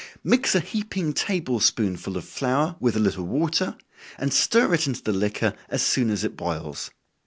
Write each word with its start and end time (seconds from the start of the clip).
Mix 0.23 0.55
a 0.55 0.61
heaping 0.61 1.13
table 1.13 1.59
spoonful 1.59 2.17
of 2.17 2.25
flour 2.25 2.75
with 2.79 2.95
a 2.95 2.99
little 2.99 3.23
water, 3.27 3.77
and 4.17 4.33
stir 4.33 4.73
it 4.73 4.87
into 4.87 5.03
the 5.03 5.13
liquor 5.13 5.53
as 5.69 5.83
soon 5.85 6.09
as 6.09 6.23
it 6.23 6.35
boils. 6.35 6.89